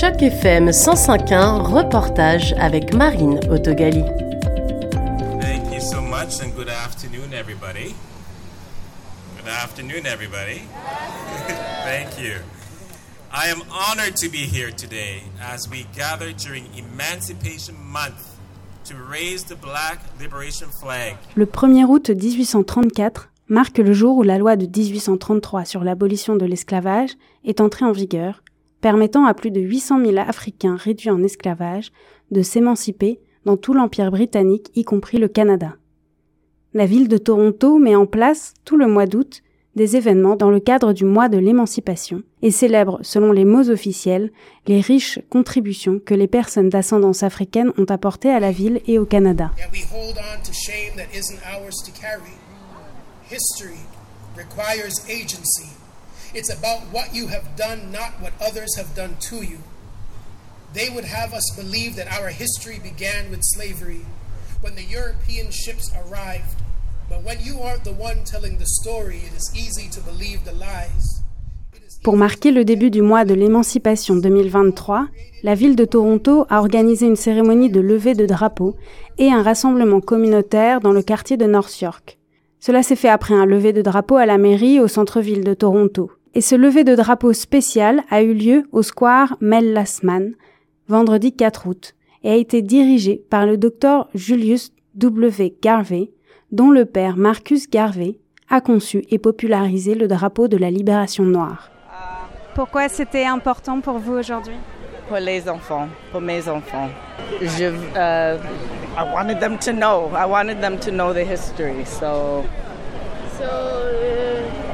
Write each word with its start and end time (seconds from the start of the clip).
Choc 0.00 0.22
FM 0.22 0.70
105.1, 0.70 1.60
reportage 1.60 2.54
avec 2.58 2.94
Marine 2.94 3.38
Autogali. 3.50 4.02
Thank 5.42 5.74
you 5.74 5.80
so 5.80 6.00
much 6.00 6.40
and 6.42 6.54
good 6.56 6.70
afternoon, 6.70 7.34
everybody. 7.34 7.94
Good 9.36 9.50
afternoon, 9.62 10.06
everybody. 10.06 10.62
Thank 11.84 12.18
you. 12.18 12.32
I 13.30 13.50
am 13.50 13.60
honored 13.70 14.16
to 14.22 14.30
be 14.30 14.38
here 14.38 14.72
today 14.72 15.24
as 15.38 15.68
we 15.68 15.84
gather 15.94 16.32
during 16.32 16.64
Emancipation 16.74 17.74
Month 17.92 18.38
to 18.86 18.94
raise 18.94 19.44
the 19.44 19.56
Black 19.56 20.00
Liberation 20.18 20.68
Flag. 20.80 21.16
Le 21.36 21.44
1er 21.44 21.84
août 21.84 22.08
1834 22.08 23.28
marque 23.50 23.76
le 23.76 23.92
jour 23.92 24.16
où 24.16 24.22
la 24.22 24.38
loi 24.38 24.56
de 24.56 24.64
1833 24.64 25.66
sur 25.66 25.84
l'abolition 25.84 26.36
de 26.36 26.46
l'esclavage 26.46 27.10
est 27.44 27.60
entrée 27.60 27.84
en 27.84 27.92
vigueur 27.92 28.40
permettant 28.80 29.24
à 29.24 29.34
plus 29.34 29.50
de 29.50 29.60
800 29.60 30.04
000 30.04 30.18
Africains 30.18 30.76
réduits 30.76 31.10
en 31.10 31.22
esclavage 31.22 31.92
de 32.30 32.42
s'émanciper 32.42 33.20
dans 33.44 33.56
tout 33.56 33.72
l'Empire 33.72 34.10
britannique, 34.10 34.70
y 34.74 34.84
compris 34.84 35.18
le 35.18 35.28
Canada. 35.28 35.76
La 36.74 36.86
ville 36.86 37.08
de 37.08 37.18
Toronto 37.18 37.78
met 37.78 37.96
en 37.96 38.06
place, 38.06 38.54
tout 38.64 38.76
le 38.76 38.86
mois 38.86 39.06
d'août, 39.06 39.42
des 39.76 39.96
événements 39.96 40.36
dans 40.36 40.50
le 40.50 40.60
cadre 40.60 40.92
du 40.92 41.04
mois 41.04 41.28
de 41.28 41.38
l'émancipation 41.38 42.22
et 42.42 42.50
célèbre, 42.50 42.98
selon 43.02 43.32
les 43.32 43.44
mots 43.44 43.70
officiels, 43.70 44.32
les 44.66 44.80
riches 44.80 45.20
contributions 45.30 46.00
que 46.04 46.14
les 46.14 46.26
personnes 46.26 46.68
d'ascendance 46.68 47.22
africaine 47.22 47.72
ont 47.78 47.84
apportées 47.84 48.30
à 48.30 48.40
la 48.40 48.50
ville 48.50 48.80
et 48.86 48.98
au 48.98 49.06
Canada. 49.06 49.50
It's 56.32 56.52
about 56.52 56.80
what 56.92 57.12
you 57.12 57.26
have 57.26 57.56
done, 57.56 57.90
not 57.90 58.12
what 58.20 58.32
others 58.40 58.76
have 58.76 58.94
done 58.94 59.16
to 59.30 59.42
you. 59.42 59.58
They 60.72 60.88
would 60.88 61.04
have 61.04 61.34
us 61.34 61.50
believe 61.56 61.96
that 61.96 62.06
our 62.06 62.28
history 62.28 62.78
began 62.78 63.30
with 63.30 63.40
slavery 63.42 64.06
when 64.60 64.76
the 64.76 64.84
European 64.84 65.50
ships 65.50 65.90
arrived. 65.96 66.62
But 67.08 67.24
when 67.24 67.40
you 67.40 67.60
aren't 67.60 67.82
the 67.82 67.92
one 67.92 68.22
telling 68.24 68.58
the 68.58 68.66
story, 68.66 69.16
it 69.26 69.34
is 69.34 69.50
easy 69.56 69.88
to 69.90 70.00
believe 70.02 70.44
the 70.44 70.52
lies. 70.52 71.20
Pour 72.04 72.16
marquer 72.16 72.52
le 72.52 72.64
début 72.64 72.90
du 72.90 73.02
mois 73.02 73.24
de 73.24 73.34
l'émancipation 73.34 74.14
2023, 74.14 75.08
la 75.42 75.54
ville 75.56 75.74
de 75.74 75.84
Toronto 75.84 76.46
a 76.48 76.60
organisé 76.60 77.06
une 77.06 77.16
cérémonie 77.16 77.70
de 77.70 77.80
levée 77.80 78.14
de 78.14 78.24
drapeau 78.24 78.76
et 79.18 79.32
un 79.32 79.42
rassemblement 79.42 80.00
communautaire 80.00 80.80
dans 80.80 80.92
le 80.92 81.02
quartier 81.02 81.36
de 81.36 81.46
North 81.46 81.80
York. 81.80 82.18
Cela 82.60 82.84
s'est 82.84 82.96
fait 82.96 83.08
après 83.08 83.34
un 83.34 83.46
lever 83.46 83.72
de 83.72 83.82
drapeau 83.82 84.16
à 84.16 84.26
la 84.26 84.38
mairie 84.38 84.78
au 84.78 84.86
centre-ville 84.86 85.42
de 85.42 85.54
Toronto. 85.54 86.10
Et 86.34 86.40
ce 86.40 86.54
lever 86.54 86.84
de 86.84 86.94
drapeau 86.94 87.32
spécial 87.32 88.02
a 88.08 88.22
eu 88.22 88.34
lieu 88.34 88.62
au 88.70 88.82
square 88.82 89.36
Mel 89.40 89.72
Lassman, 89.72 90.34
vendredi 90.86 91.34
4 91.34 91.66
août, 91.66 91.94
et 92.22 92.30
a 92.30 92.36
été 92.36 92.62
dirigé 92.62 93.24
par 93.30 93.46
le 93.46 93.56
docteur 93.56 94.08
Julius 94.14 94.72
W. 94.94 95.56
Garvey, 95.60 96.12
dont 96.52 96.70
le 96.70 96.84
père 96.84 97.16
Marcus 97.16 97.68
Garvey 97.68 98.18
a 98.48 98.60
conçu 98.60 99.04
et 99.10 99.18
popularisé 99.18 99.94
le 99.94 100.06
drapeau 100.06 100.46
de 100.46 100.56
la 100.56 100.70
libération 100.70 101.24
noire. 101.24 101.70
Pourquoi 102.54 102.88
c'était 102.88 103.24
important 103.24 103.80
pour 103.80 103.98
vous 103.98 104.14
aujourd'hui? 104.14 104.56
Pour 105.08 105.18
les 105.18 105.48
enfants, 105.48 105.88
pour 106.12 106.20
mes 106.20 106.48
enfants. 106.48 106.88
Je, 107.40 107.70
uh, 107.94 108.38
I 108.96 109.14
wanted 109.14 109.40
them 109.40 109.56
to 109.58 109.72
know. 109.72 110.10
I 110.14 110.26
wanted 110.26 110.60
them 110.60 110.78
to 110.78 110.90
know 110.90 111.12
the 111.12 111.24
history. 111.24 111.84
So, 111.84 112.44
so 113.38 113.44
uh, 113.44 114.69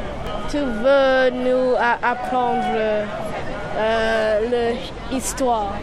tu 0.50 0.58
veux 0.58 1.30
nous 1.30 1.74
apprendre 2.02 2.64
euh, 3.78 4.72
l'histoire. 5.10 5.74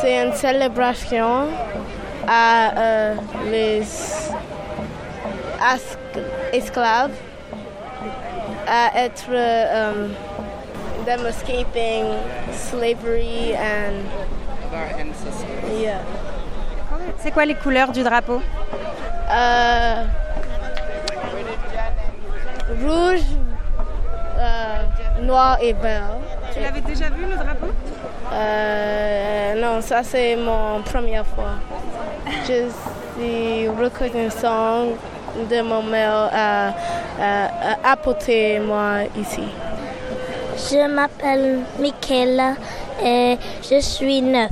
C'est 0.00 0.24
une 0.24 0.32
célébration 0.32 1.48
à 2.28 2.78
euh, 2.78 3.14
les 3.50 3.82
esclaves 6.52 7.10
à 8.68 8.90
être 9.04 9.30
um, 9.30 10.14
them 11.04 11.24
escaping 11.26 12.04
slavery 12.52 13.54
and 13.54 14.04
our 14.72 15.00
ancestors. 15.00 15.80
Yeah. 15.80 16.00
C'est 17.18 17.30
quoi 17.30 17.44
les 17.44 17.54
couleurs 17.54 17.92
du 17.92 18.02
drapeau? 18.02 18.42
Euh, 19.30 20.04
rouge, 22.82 23.24
euh, 24.38 25.22
noir 25.22 25.58
et 25.62 25.72
vert. 25.72 26.16
Tu 26.52 26.60
l'avais 26.60 26.80
déjà 26.80 27.08
vu 27.10 27.24
le 27.24 27.36
drapeau? 27.36 27.66
Euh, 28.32 29.54
Non, 29.60 29.80
ça 29.80 30.02
c'est 30.02 30.36
mon 30.36 30.82
première 30.82 31.26
fois. 31.26 31.54
Je 32.46 32.68
suis 33.16 33.68
reconnaissant 33.68 34.86
de 35.50 35.60
mon 35.62 35.82
mère 35.82 36.30
à, 36.32 36.68
à, 37.20 37.92
apporter 37.92 38.58
moi 38.58 39.04
ici. 39.18 39.44
Je 40.56 40.86
m'appelle 40.88 41.60
Michaela 41.78 42.54
et 43.04 43.36
je 43.62 43.80
suis 43.80 44.22
neuf. 44.22 44.50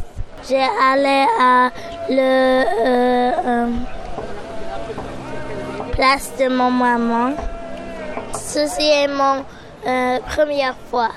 J'ai 0.49 0.61
allé 0.61 1.25
à 1.41 1.71
le 2.11 2.65
euh, 2.87 3.33
euh, 3.47 3.67
place 5.93 6.33
de 6.39 6.49
mon 6.49 6.71
maman. 6.71 7.33
Ceci 8.39 8.83
est 8.83 9.09
mon 9.09 9.45
euh, 9.87 10.19
première 10.27 10.77
fois. 10.91 11.11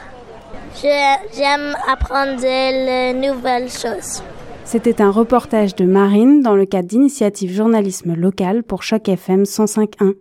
J'aime 0.81 1.75
apprendre 1.91 2.35
de 2.39 3.13
nouvelles 3.13 3.69
choses. 3.69 4.21
C'était 4.65 5.01
un 5.01 5.11
reportage 5.11 5.75
de 5.75 5.85
Marine 5.85 6.41
dans 6.41 6.55
le 6.55 6.65
cadre 6.65 6.87
d'initiative 6.87 7.53
journalisme 7.53 8.13
local 8.13 8.63
pour 8.63 8.83
Choc 8.83 9.07
FM 9.07 9.43
105.1. 9.43 10.13